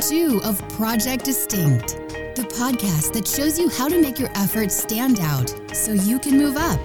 [0.00, 1.98] season two of Project Distinct,
[2.36, 6.36] the podcast that shows you how to make your efforts stand out so you can
[6.36, 6.80] move up.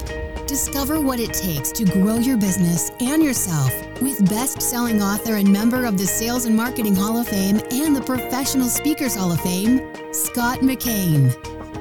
[0.46, 5.50] Discover what it takes to grow your business and yourself with best selling author and
[5.50, 9.40] member of the Sales and Marketing Hall of Fame and the Professional Speakers Hall of
[9.40, 9.80] Fame,
[10.12, 11.34] Scott McKain.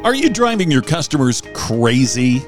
[0.03, 2.43] Are you driving your customers crazy?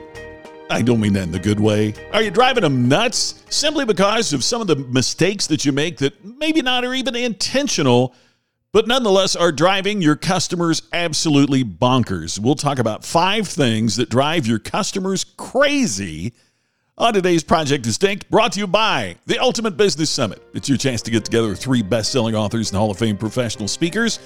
[0.70, 1.94] I don't mean that in the good way.
[2.12, 5.98] Are you driving them nuts simply because of some of the mistakes that you make
[5.98, 8.16] that maybe not are even intentional,
[8.76, 12.38] but nonetheless are driving your customers absolutely bonkers?
[12.38, 16.34] We'll talk about five things that drive your customers crazy
[16.98, 20.44] on today's Project Distinct, brought to you by the Ultimate Business Summit.
[20.54, 23.70] It's your chance to get together three best selling authors and Hall of Fame professional
[23.70, 24.20] speakers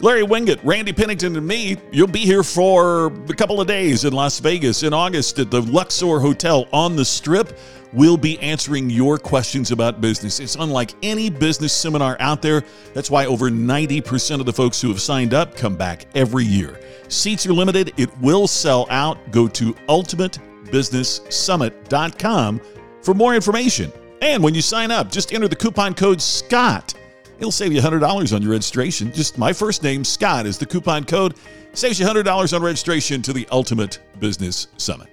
[0.00, 4.12] Larry Winget, Randy Pennington, and me, you'll be here for a couple of days in
[4.12, 7.58] Las Vegas in August at the Luxor Hotel on the Strip.
[7.92, 10.38] We'll be answering your questions about business.
[10.38, 12.62] It's unlike any business seminar out there.
[12.94, 16.78] That's why over 90% of the folks who have signed up come back every year.
[17.08, 19.32] Seats are limited, it will sell out.
[19.32, 22.60] Go to ultimatebusinesssummit.com
[23.02, 23.92] for more information.
[24.22, 26.94] And when you sign up, just enter the coupon code SCOTT
[27.38, 29.12] It'll save you $100 on your registration.
[29.12, 31.36] Just my first name, Scott, is the coupon code.
[31.72, 35.08] Saves you $100 on registration to the Ultimate Business Summit.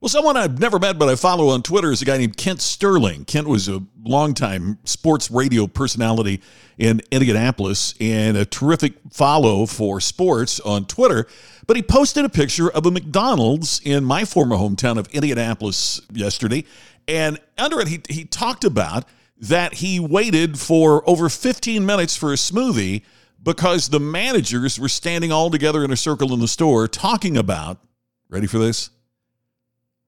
[0.00, 2.60] Well, someone I've never met but I follow on Twitter is a guy named Kent
[2.60, 3.24] Sterling.
[3.24, 6.42] Kent was a longtime sports radio personality
[6.76, 11.26] in Indianapolis and a terrific follow for sports on Twitter.
[11.66, 16.64] But he posted a picture of a McDonald's in my former hometown of Indianapolis yesterday.
[17.08, 19.06] And under it, he, he talked about
[19.38, 23.02] that he waited for over 15 minutes for a smoothie
[23.42, 27.78] because the managers were standing all together in a circle in the store talking about,
[28.28, 28.90] ready for this?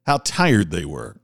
[0.06, 1.16] How tired they were.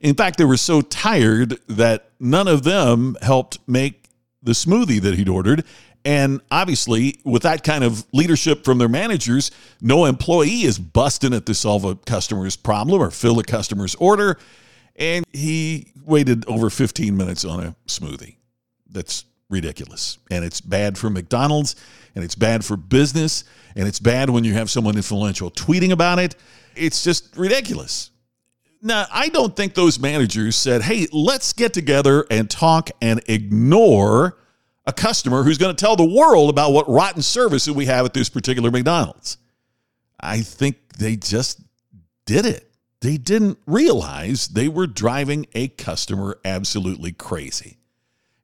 [0.00, 4.08] In fact, they were so tired that none of them helped make
[4.42, 5.64] the smoothie that he'd ordered.
[6.04, 11.44] And obviously, with that kind of leadership from their managers, no employee is busting it
[11.46, 14.38] to solve a customer's problem or fill a customer's order
[14.98, 18.36] and he waited over 15 minutes on a smoothie.
[18.90, 20.18] That's ridiculous.
[20.30, 21.76] And it's bad for McDonald's,
[22.14, 23.44] and it's bad for business,
[23.76, 26.34] and it's bad when you have someone influential tweeting about it.
[26.74, 28.10] It's just ridiculous.
[28.80, 34.38] Now, I don't think those managers said, hey, let's get together and talk and ignore
[34.86, 38.14] a customer who's going to tell the world about what rotten service we have at
[38.14, 39.36] this particular McDonald's.
[40.20, 41.60] I think they just
[42.24, 42.67] did it
[43.00, 47.78] they didn't realize they were driving a customer absolutely crazy.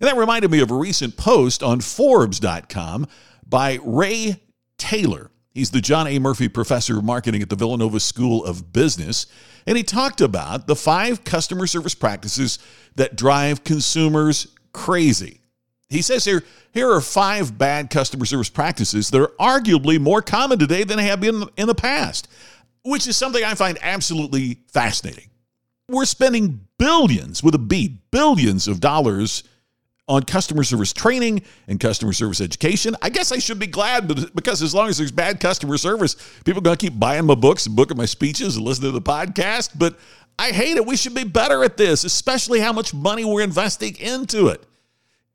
[0.00, 3.06] And that reminded me of a recent post on Forbes.com
[3.46, 4.40] by Ray
[4.76, 5.30] Taylor.
[5.52, 6.18] He's the John A.
[6.18, 9.26] Murphy Professor of Marketing at the Villanova School of Business.
[9.66, 12.58] And he talked about the five customer service practices
[12.96, 15.40] that drive consumers crazy.
[15.88, 20.58] He says here, here are five bad customer service practices that are arguably more common
[20.58, 22.28] today than they have been in the past
[22.84, 25.30] which is something I find absolutely fascinating.
[25.88, 29.42] We're spending billions with a B, billions of dollars
[30.06, 32.94] on customer service training and customer service education.
[33.00, 36.58] I guess I should be glad because as long as there's bad customer service, people
[36.60, 39.02] are going to keep buying my books and booking my speeches and listening to the
[39.02, 39.70] podcast.
[39.78, 39.98] But
[40.38, 40.86] I hate it.
[40.86, 44.62] We should be better at this, especially how much money we're investing into it.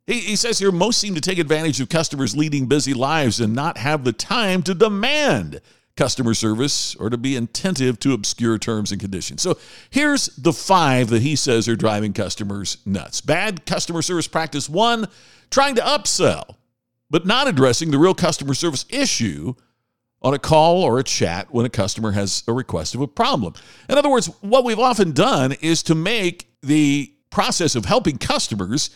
[0.05, 3.55] He, he says here most seem to take advantage of customers leading busy lives and
[3.55, 5.61] not have the time to demand
[5.99, 9.41] customer service or to be attentive to obscure terms and conditions.
[9.41, 9.57] So
[9.89, 13.19] here's the five that he says are driving customers nuts.
[13.19, 15.09] Bad customer service practice one,
[15.51, 16.55] trying to upsell,
[17.09, 19.55] but not addressing the real customer service issue
[20.21, 23.53] on a call or a chat when a customer has a request of a problem.
[23.89, 28.89] In other words, what we've often done is to make the process of helping customers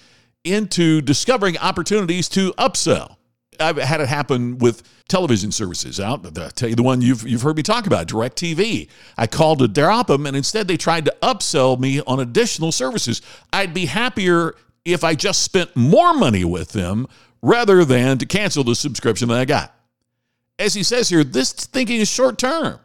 [0.46, 3.18] into discovering opportunities to upsell.
[3.60, 6.26] I've had it happen with television services out.
[6.26, 8.90] I'll tell you the one you've, you've heard me talk about, DirecTV.
[9.18, 13.22] I called to drop them, and instead they tried to upsell me on additional services.
[13.52, 14.56] I'd be happier
[14.86, 17.08] if I just spent more money with them
[17.42, 19.76] rather than to cancel the subscription that I got.
[20.60, 22.80] As he says here, this thinking is short term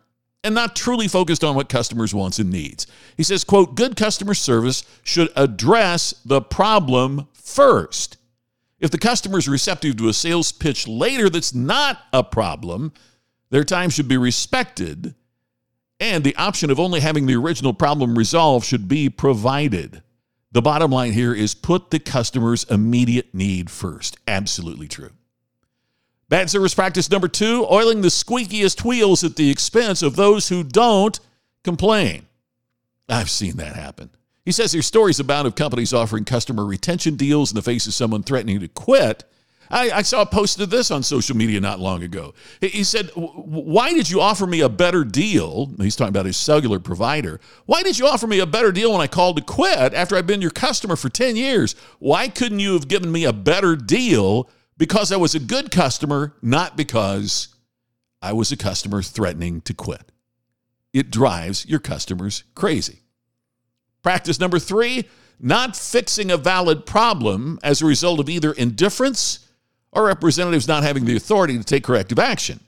[0.45, 2.87] and not truly focused on what customers wants and needs.
[3.17, 8.18] He says, quote, good customer service should address the problem first.
[8.81, 12.93] If the customer is receptive to a sales pitch later that's not a problem,
[13.51, 15.15] their time should be respected,
[15.99, 20.03] and the option of only having the original problem resolved should be provided.
[20.53, 24.17] The bottom line here is put the customer's immediate need first.
[24.27, 25.11] Absolutely true.
[26.29, 30.63] Bad service practice number two oiling the squeakiest wheels at the expense of those who
[30.63, 31.19] don't
[31.65, 32.27] complain.
[33.09, 34.11] I've seen that happen.
[34.49, 37.93] He says there's stories about of companies offering customer retention deals in the face of
[37.93, 39.25] someone threatening to quit,
[39.69, 42.33] I, I saw a post of this on social media not long ago.
[42.63, 45.71] He, he said, Why did you offer me a better deal?
[45.77, 47.41] He's talking about his cellular provider.
[47.67, 50.27] Why did you offer me a better deal when I called to quit after I've
[50.27, 51.75] been your customer for 10 years?
[51.99, 54.49] Why couldn't you have given me a better deal
[54.79, 57.49] because I was a good customer, not because
[58.23, 60.11] I was a customer threatening to quit?
[60.95, 63.03] It drives your customers crazy.
[64.03, 65.05] Practice number three
[65.41, 69.47] not fixing a valid problem as a result of either indifference
[69.93, 72.61] or representatives not having the authority to take corrective action.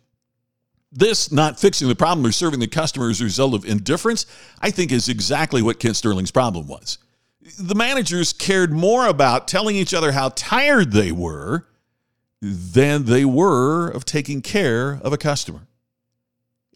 [0.93, 4.27] This not fixing the problem or serving the customer as a result of indifference,
[4.61, 6.99] I think, is exactly what Kent Sterling's problem was.
[7.59, 11.67] The managers cared more about telling each other how tired they were
[12.43, 15.67] than they were of taking care of a customer.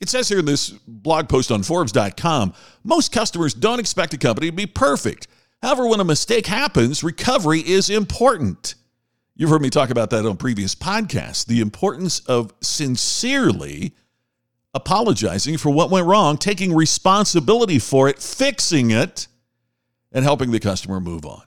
[0.04, 2.52] It says here in this blog post on Forbes.com
[2.84, 5.28] most customers don't expect a company to be perfect.
[5.62, 8.74] However, when a mistake happens, recovery is important.
[9.34, 11.46] You've heard me talk about that on previous podcasts.
[11.46, 13.94] The importance of sincerely
[14.74, 19.26] apologizing for what went wrong, taking responsibility for it, fixing it,
[20.12, 21.44] and helping the customer move on.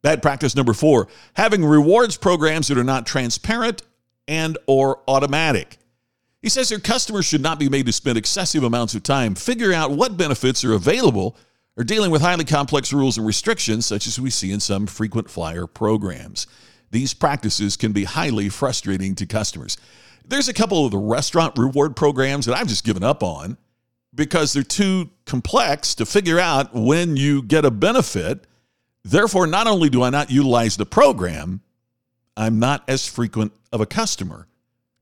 [0.00, 3.82] Bad practice number 4, having rewards programs that are not transparent
[4.26, 5.76] and or automatic.
[6.42, 9.76] He says their customers should not be made to spend excessive amounts of time figuring
[9.76, 11.36] out what benefits are available
[11.76, 15.30] or dealing with highly complex rules and restrictions, such as we see in some frequent
[15.30, 16.46] flyer programs.
[16.90, 19.76] These practices can be highly frustrating to customers.
[20.26, 23.56] There's a couple of the restaurant reward programs that I've just given up on
[24.14, 28.46] because they're too complex to figure out when you get a benefit.
[29.04, 31.60] Therefore, not only do I not utilize the program,
[32.36, 34.46] I'm not as frequent of a customer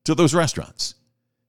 [0.05, 0.94] to those restaurants.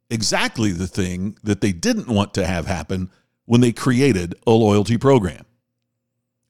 [0.09, 3.11] Exactly the thing that they didn't want to have happen
[3.45, 5.45] when they created a loyalty program.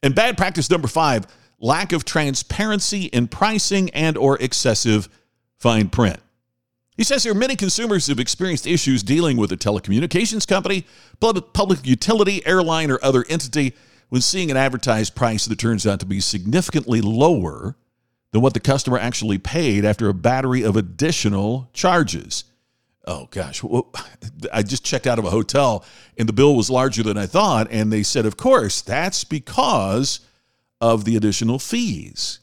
[0.02, 1.26] And bad practice number 5,
[1.60, 5.10] lack of transparency in pricing and or excessive
[5.58, 6.20] fine print.
[6.96, 10.86] He says here many consumers have experienced issues dealing with a telecommunications company,
[11.20, 13.74] public utility, airline, or other entity
[14.10, 17.76] when seeing an advertised price that turns out to be significantly lower
[18.32, 22.44] than what the customer actually paid after a battery of additional charges
[23.10, 23.62] oh gosh,
[24.54, 25.84] I just checked out of a hotel
[26.18, 27.68] and the bill was larger than I thought.
[27.72, 30.22] And they said, of course, that's because
[30.80, 32.40] of the additional fees.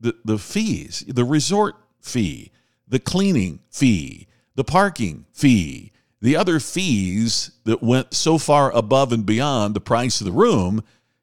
[0.00, 2.52] The, the fees, the resort fee,
[2.86, 9.24] the cleaning fee, the parking fee, the other fees that went so far above and
[9.24, 10.82] beyond the price of the room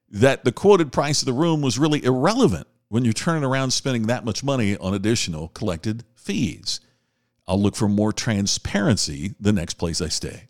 [0.09, 4.07] that the quoted price of the room was really irrelevant when you're turning around spending
[4.07, 6.79] that much money on additional collected fees.
[7.47, 10.43] I'll look for more transparency the next place I stay.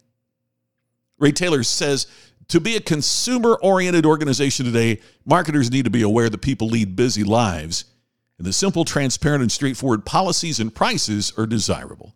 [1.18, 2.07] Ray Taylor says
[2.50, 6.95] to be a consumer oriented organization today, marketers need to be aware that people lead
[6.95, 7.86] busy lives,
[8.38, 12.13] and the simple, transparent, and straightforward policies and prices are desirable.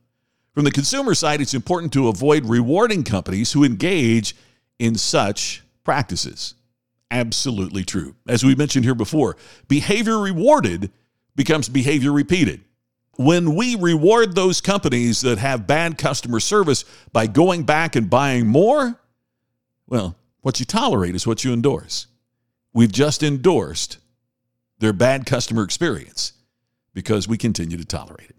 [0.53, 4.35] From the consumer side, it's important to avoid rewarding companies who engage
[4.77, 6.55] in such practices.
[7.09, 8.15] Absolutely true.
[8.27, 9.35] As we mentioned here before,
[9.67, 10.91] behavior rewarded
[11.35, 12.61] becomes behavior repeated
[13.19, 18.47] when we reward those companies that have bad customer service by going back and buying
[18.47, 18.97] more,
[19.87, 22.07] well, what you tolerate is what you endorse.
[22.73, 23.97] We've just endorsed
[24.77, 26.31] their bad customer experience
[26.93, 28.31] because we continue to tolerate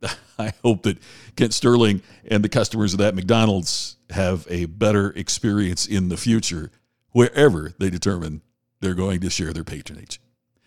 [0.00, 0.16] it.
[0.38, 0.98] I hope that
[1.34, 6.70] Kent Sterling and the customers of that McDonald's have a better experience in the future
[7.10, 8.42] wherever they determine
[8.78, 10.20] they're going to share their patronage.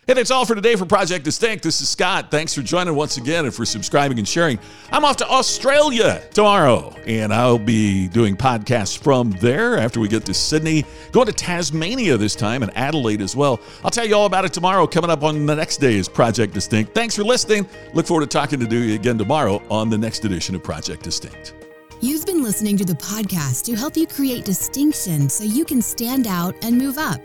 [0.06, 1.64] Hey, that's all for today for Project Distinct.
[1.64, 2.30] This is Scott.
[2.30, 4.58] Thanks for joining once again and for subscribing and sharing.
[4.92, 10.26] I'm off to Australia tomorrow, and I'll be doing podcasts from there after we get
[10.26, 10.84] to Sydney.
[11.12, 13.58] Going to Tasmania this time and Adelaide as well.
[13.82, 14.86] I'll tell you all about it tomorrow.
[14.86, 16.92] Coming up on the next day is Project Distinct.
[16.92, 17.66] Thanks for listening.
[17.94, 21.54] Look forward to talking to you again tomorrow on the next edition of Project Distinct.
[22.02, 26.26] You've been listening to the podcast to help you create distinction so you can stand
[26.26, 27.24] out and move up.